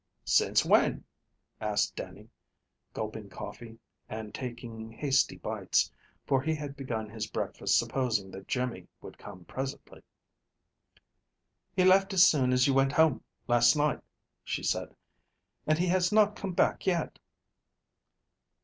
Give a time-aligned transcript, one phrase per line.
[0.25, 1.03] "Since when?"
[1.59, 2.31] asked Dannie,
[2.91, 3.77] gulping coffee,
[4.09, 5.91] and taking hasty bites,
[6.25, 10.01] for he had begun his breakfast supposing that Jimmy would come presently.
[11.75, 14.01] "He left as soon as you went home last night,"
[14.43, 14.95] she said,
[15.67, 17.19] "and he has not come back yet."